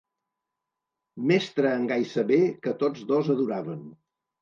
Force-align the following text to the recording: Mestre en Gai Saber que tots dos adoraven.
Mestre 1.33 1.75
en 1.81 1.87
Gai 1.93 2.09
Saber 2.17 2.43
que 2.67 2.77
tots 2.83 3.07
dos 3.15 3.33
adoraven. 3.39 3.89